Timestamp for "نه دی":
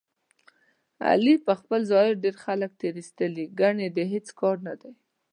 4.67-4.91